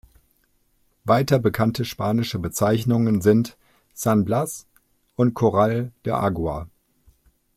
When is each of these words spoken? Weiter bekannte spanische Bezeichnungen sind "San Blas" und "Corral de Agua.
Weiter 1.03 1.37
bekannte 1.37 1.85
spanische 1.85 2.39
Bezeichnungen 2.39 3.21
sind 3.21 3.55
"San 3.93 4.25
Blas" 4.25 4.65
und 5.15 5.35
"Corral 5.35 5.91
de 6.03 6.13
Agua. 6.13 6.67